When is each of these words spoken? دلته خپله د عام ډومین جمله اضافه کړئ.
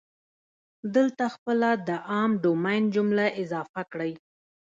دلته 0.95 1.23
خپله 1.35 1.69
د 1.87 1.89
عام 2.09 2.31
ډومین 2.43 2.83
جمله 2.95 3.25
اضافه 3.43 3.81
کړئ. 3.91 4.13